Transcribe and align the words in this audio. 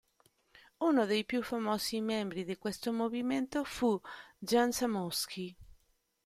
Uno 0.79 1.05
dei 1.05 1.23
più 1.25 1.43
famosi 1.43 2.01
membri 2.01 2.43
di 2.43 2.57
questo 2.57 2.91
movimento 2.91 3.63
fu 3.63 4.01
Jan 4.39 4.71
Zamoyski. 4.71 5.55